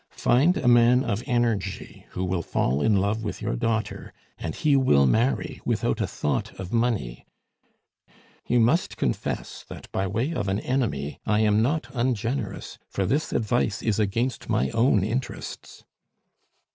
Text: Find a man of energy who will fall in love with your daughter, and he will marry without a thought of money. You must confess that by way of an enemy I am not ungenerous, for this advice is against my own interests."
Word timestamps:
Find 0.17 0.57
a 0.57 0.67
man 0.67 1.03
of 1.03 1.21
energy 1.27 2.07
who 2.13 2.25
will 2.25 2.41
fall 2.41 2.81
in 2.81 2.95
love 2.95 3.23
with 3.23 3.39
your 3.39 3.55
daughter, 3.55 4.11
and 4.39 4.55
he 4.55 4.75
will 4.75 5.05
marry 5.05 5.61
without 5.63 6.01
a 6.01 6.07
thought 6.07 6.51
of 6.59 6.73
money. 6.73 7.27
You 8.47 8.59
must 8.61 8.97
confess 8.97 9.63
that 9.69 9.91
by 9.91 10.07
way 10.07 10.33
of 10.33 10.47
an 10.47 10.59
enemy 10.59 11.19
I 11.27 11.41
am 11.41 11.61
not 11.61 11.87
ungenerous, 11.93 12.79
for 12.89 13.05
this 13.05 13.31
advice 13.31 13.83
is 13.83 13.99
against 13.99 14.49
my 14.49 14.71
own 14.71 15.03
interests." 15.03 15.83